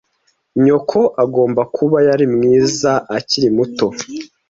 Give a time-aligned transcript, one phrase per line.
[0.63, 3.87] Nyoko agomba kuba yari mwiza akiri muto.